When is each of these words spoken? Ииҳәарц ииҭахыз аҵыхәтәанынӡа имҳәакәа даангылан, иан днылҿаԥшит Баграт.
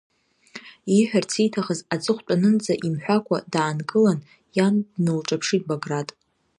Ииҳәарц 0.95 1.31
ииҭахыз 1.41 1.79
аҵыхәтәанынӡа 1.93 2.73
имҳәакәа 2.87 3.37
даангылан, 3.53 4.19
иан 4.57 4.75
днылҿаԥшит 4.93 5.63
Баграт. 5.67 6.09